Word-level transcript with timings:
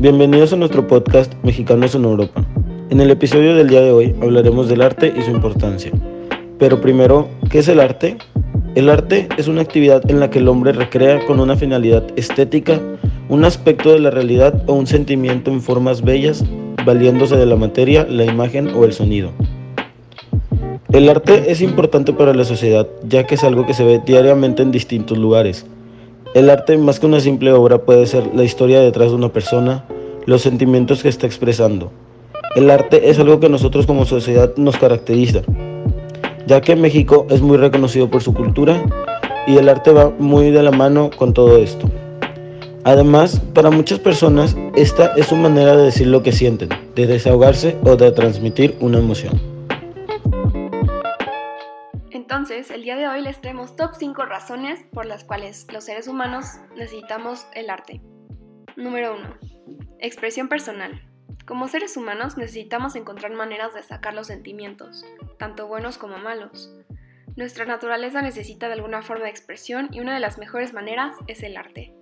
Bienvenidos 0.00 0.52
a 0.52 0.56
nuestro 0.56 0.86
podcast 0.86 1.34
Mexicanos 1.42 1.96
en 1.96 2.04
Europa. 2.04 2.44
En 2.88 3.00
el 3.00 3.10
episodio 3.10 3.56
del 3.56 3.68
día 3.68 3.80
de 3.80 3.90
hoy 3.90 4.14
hablaremos 4.22 4.68
del 4.68 4.82
arte 4.82 5.12
y 5.18 5.22
su 5.22 5.32
importancia. 5.32 5.90
Pero 6.56 6.80
primero, 6.80 7.28
¿qué 7.50 7.58
es 7.58 7.66
el 7.66 7.80
arte? 7.80 8.16
El 8.76 8.90
arte 8.90 9.28
es 9.38 9.48
una 9.48 9.62
actividad 9.62 10.08
en 10.08 10.20
la 10.20 10.30
que 10.30 10.38
el 10.38 10.46
hombre 10.46 10.70
recrea 10.70 11.26
con 11.26 11.40
una 11.40 11.56
finalidad 11.56 12.04
estética 12.14 12.80
un 13.28 13.44
aspecto 13.44 13.92
de 13.92 13.98
la 13.98 14.10
realidad 14.10 14.62
o 14.66 14.74
un 14.74 14.86
sentimiento 14.86 15.50
en 15.50 15.60
formas 15.60 16.02
bellas, 16.02 16.44
valiéndose 16.86 17.36
de 17.36 17.46
la 17.46 17.56
materia, 17.56 18.06
la 18.08 18.24
imagen 18.24 18.68
o 18.68 18.84
el 18.84 18.92
sonido. 18.92 19.32
El 20.92 21.08
arte 21.08 21.50
es 21.50 21.60
importante 21.60 22.12
para 22.12 22.34
la 22.34 22.44
sociedad, 22.44 22.86
ya 23.02 23.26
que 23.26 23.34
es 23.34 23.42
algo 23.42 23.66
que 23.66 23.74
se 23.74 23.84
ve 23.84 24.00
diariamente 24.06 24.62
en 24.62 24.70
distintos 24.70 25.18
lugares. 25.18 25.66
El 26.34 26.50
arte, 26.50 26.76
más 26.76 27.00
que 27.00 27.06
una 27.06 27.20
simple 27.20 27.52
obra, 27.52 27.78
puede 27.78 28.06
ser 28.06 28.34
la 28.34 28.44
historia 28.44 28.80
detrás 28.80 29.08
de 29.08 29.16
una 29.16 29.30
persona, 29.30 29.84
los 30.26 30.42
sentimientos 30.42 31.02
que 31.02 31.08
está 31.08 31.26
expresando. 31.26 31.90
El 32.54 32.70
arte 32.70 33.08
es 33.08 33.18
algo 33.18 33.40
que 33.40 33.48
nosotros 33.48 33.86
como 33.86 34.04
sociedad 34.04 34.52
nos 34.56 34.76
caracteriza, 34.76 35.40
ya 36.46 36.60
que 36.60 36.76
México 36.76 37.26
es 37.30 37.40
muy 37.40 37.56
reconocido 37.56 38.10
por 38.10 38.22
su 38.22 38.34
cultura 38.34 38.84
y 39.46 39.56
el 39.56 39.70
arte 39.70 39.90
va 39.90 40.12
muy 40.18 40.50
de 40.50 40.62
la 40.62 40.70
mano 40.70 41.10
con 41.16 41.32
todo 41.32 41.56
esto. 41.56 41.88
Además, 42.84 43.40
para 43.54 43.70
muchas 43.70 43.98
personas, 43.98 44.54
esta 44.76 45.14
es 45.16 45.26
su 45.26 45.36
manera 45.36 45.76
de 45.76 45.84
decir 45.84 46.08
lo 46.08 46.22
que 46.22 46.32
sienten, 46.32 46.68
de 46.94 47.06
desahogarse 47.06 47.76
o 47.84 47.96
de 47.96 48.12
transmitir 48.12 48.76
una 48.80 48.98
emoción. 48.98 49.47
Entonces, 52.30 52.70
el 52.70 52.82
día 52.82 52.94
de 52.94 53.08
hoy 53.08 53.22
les 53.22 53.40
traemos 53.40 53.74
top 53.74 53.92
5 53.98 54.26
razones 54.26 54.84
por 54.92 55.06
las 55.06 55.24
cuales 55.24 55.66
los 55.72 55.84
seres 55.84 56.08
humanos 56.08 56.58
necesitamos 56.76 57.46
el 57.54 57.70
arte. 57.70 58.02
Número 58.76 59.16
1. 59.16 59.38
Expresión 59.98 60.46
personal. 60.46 61.00
Como 61.46 61.68
seres 61.68 61.96
humanos 61.96 62.36
necesitamos 62.36 62.96
encontrar 62.96 63.32
maneras 63.32 63.72
de 63.72 63.82
sacar 63.82 64.12
los 64.12 64.26
sentimientos, 64.26 65.06
tanto 65.38 65.68
buenos 65.68 65.96
como 65.96 66.18
malos. 66.18 66.76
Nuestra 67.34 67.64
naturaleza 67.64 68.20
necesita 68.20 68.66
de 68.66 68.74
alguna 68.74 69.00
forma 69.00 69.24
de 69.24 69.30
expresión 69.30 69.88
y 69.90 70.00
una 70.00 70.12
de 70.12 70.20
las 70.20 70.36
mejores 70.36 70.74
maneras 70.74 71.16
es 71.28 71.42
el 71.42 71.56
arte. 71.56 71.94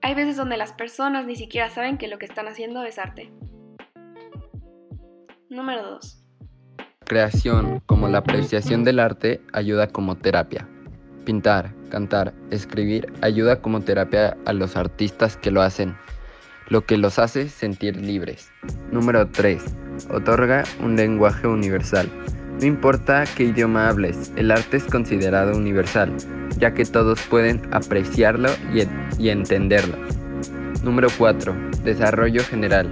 Hay 0.00 0.14
veces 0.14 0.36
donde 0.36 0.56
las 0.56 0.72
personas 0.72 1.26
ni 1.26 1.36
siquiera 1.36 1.68
saben 1.68 1.98
que 1.98 2.08
lo 2.08 2.16
que 2.16 2.24
están 2.24 2.48
haciendo 2.48 2.82
es 2.84 2.98
arte. 2.98 3.30
Número 5.50 5.82
2 5.82 6.23
creación 7.04 7.80
como 7.86 8.08
la 8.08 8.18
apreciación 8.18 8.84
del 8.84 8.98
arte 8.98 9.40
ayuda 9.52 9.86
como 9.86 10.16
terapia. 10.16 10.68
Pintar, 11.24 11.72
cantar, 11.90 12.34
escribir 12.50 13.12
ayuda 13.20 13.60
como 13.60 13.80
terapia 13.80 14.36
a 14.44 14.52
los 14.52 14.76
artistas 14.76 15.36
que 15.36 15.50
lo 15.50 15.62
hacen, 15.62 15.96
lo 16.68 16.84
que 16.84 16.98
los 16.98 17.18
hace 17.18 17.48
sentir 17.48 17.96
libres. 17.96 18.50
Número 18.90 19.28
3. 19.28 19.62
Otorga 20.10 20.64
un 20.80 20.96
lenguaje 20.96 21.46
universal. 21.46 22.08
No 22.60 22.66
importa 22.66 23.24
qué 23.36 23.44
idioma 23.44 23.88
hables, 23.88 24.32
el 24.36 24.50
arte 24.50 24.76
es 24.76 24.84
considerado 24.84 25.56
universal, 25.56 26.12
ya 26.58 26.72
que 26.72 26.84
todos 26.84 27.20
pueden 27.22 27.62
apreciarlo 27.72 28.50
y, 28.72 28.82
y 29.22 29.28
entenderlo. 29.30 29.96
Número 30.82 31.08
4. 31.16 31.54
Desarrollo 31.82 32.42
general. 32.44 32.88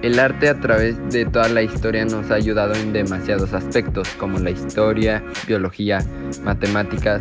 El 0.00 0.20
arte 0.20 0.48
a 0.48 0.60
través 0.60 0.96
de 1.10 1.24
toda 1.24 1.48
la 1.48 1.62
historia 1.62 2.04
nos 2.04 2.30
ha 2.30 2.34
ayudado 2.34 2.72
en 2.74 2.92
demasiados 2.92 3.52
aspectos 3.52 4.08
como 4.10 4.38
la 4.38 4.50
historia, 4.50 5.24
biología, 5.48 6.04
matemáticas, 6.44 7.20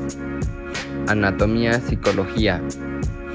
anatomía, 1.08 1.80
psicología. 1.80 2.62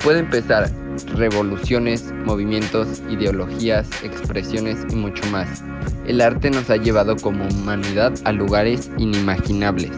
Puede 0.05 0.21
empezar 0.21 0.71
revoluciones, 1.17 2.13
movimientos, 2.25 3.03
ideologías, 3.11 3.89
expresiones 4.05 4.87
y 4.89 4.95
mucho 4.95 5.27
más. 5.33 5.65
El 6.07 6.21
arte 6.21 6.49
nos 6.49 6.71
ha 6.71 6.77
llevado 6.77 7.17
como 7.17 7.45
humanidad 7.49 8.13
a 8.25 8.31
lugares 8.31 8.93
inimaginables. 8.97 9.91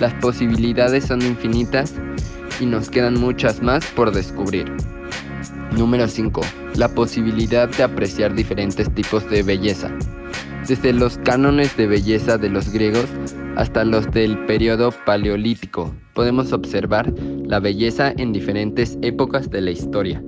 Las 0.00 0.14
posibilidades 0.14 1.04
son 1.04 1.20
infinitas 1.20 1.92
y 2.58 2.64
nos 2.64 2.88
quedan 2.88 3.20
muchas 3.20 3.62
más 3.62 3.84
por 3.84 4.12
descubrir. 4.12 4.72
Número 5.72 6.08
5. 6.08 6.40
La 6.76 6.88
posibilidad 6.88 7.68
de 7.68 7.82
apreciar 7.82 8.34
diferentes 8.34 8.92
tipos 8.94 9.28
de 9.28 9.42
belleza. 9.42 9.90
Desde 10.66 10.92
los 10.92 11.18
cánones 11.18 11.76
de 11.76 11.86
belleza 11.86 12.38
de 12.38 12.48
los 12.48 12.70
griegos 12.70 13.06
hasta 13.56 13.84
los 13.84 14.10
del 14.10 14.44
periodo 14.46 14.92
paleolítico, 15.04 15.94
podemos 16.14 16.52
observar 16.52 17.12
la 17.18 17.60
belleza 17.60 18.12
en 18.16 18.32
diferentes 18.32 18.98
épocas 19.02 19.50
de 19.50 19.60
la 19.60 19.70
historia. 19.70 20.22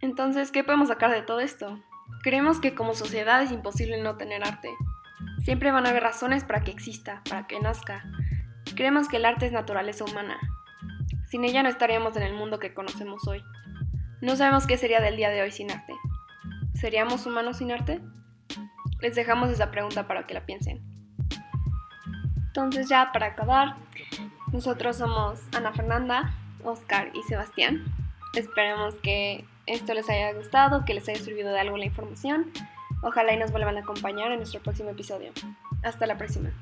Entonces, 0.00 0.52
¿qué 0.52 0.62
podemos 0.62 0.88
sacar 0.88 1.10
de 1.10 1.22
todo 1.22 1.40
esto? 1.40 1.80
Creemos 2.22 2.60
que 2.60 2.74
como 2.74 2.94
sociedad 2.94 3.42
es 3.42 3.50
imposible 3.50 4.00
no 4.02 4.16
tener 4.16 4.44
arte. 4.44 4.70
Siempre 5.44 5.72
van 5.72 5.86
a 5.86 5.90
haber 5.90 6.02
razones 6.02 6.44
para 6.44 6.62
que 6.62 6.70
exista, 6.70 7.22
para 7.28 7.46
que 7.46 7.60
nazca. 7.60 8.04
Creemos 8.76 9.08
que 9.08 9.16
el 9.16 9.24
arte 9.24 9.46
es 9.46 9.52
naturaleza 9.52 10.04
humana, 10.04 10.38
sin 11.34 11.44
ella 11.44 11.64
no 11.64 11.68
estaríamos 11.68 12.16
en 12.16 12.22
el 12.22 12.32
mundo 12.32 12.60
que 12.60 12.72
conocemos 12.72 13.26
hoy. 13.26 13.42
No 14.20 14.36
sabemos 14.36 14.68
qué 14.68 14.76
sería 14.76 15.00
del 15.00 15.16
día 15.16 15.30
de 15.30 15.42
hoy 15.42 15.50
sin 15.50 15.68
arte. 15.68 15.92
¿Seríamos 16.74 17.26
humanos 17.26 17.56
sin 17.56 17.72
arte? 17.72 18.00
Les 19.00 19.16
dejamos 19.16 19.50
esa 19.50 19.72
pregunta 19.72 20.06
para 20.06 20.28
que 20.28 20.34
la 20.34 20.46
piensen. 20.46 20.80
Entonces 22.46 22.88
ya 22.88 23.10
para 23.10 23.26
acabar, 23.26 23.74
nosotros 24.52 24.96
somos 24.96 25.40
Ana 25.56 25.72
Fernanda, 25.72 26.32
Oscar 26.62 27.10
y 27.14 27.22
Sebastián. 27.24 27.84
Esperemos 28.36 28.94
que 29.02 29.44
esto 29.66 29.92
les 29.92 30.08
haya 30.08 30.32
gustado, 30.34 30.84
que 30.84 30.94
les 30.94 31.08
haya 31.08 31.18
servido 31.18 31.50
de 31.50 31.58
algo 31.58 31.76
la 31.76 31.86
información. 31.86 32.52
Ojalá 33.02 33.34
y 33.34 33.38
nos 33.38 33.50
vuelvan 33.50 33.76
a 33.76 33.80
acompañar 33.80 34.30
en 34.30 34.36
nuestro 34.36 34.62
próximo 34.62 34.90
episodio. 34.90 35.32
Hasta 35.82 36.06
la 36.06 36.16
próxima. 36.16 36.52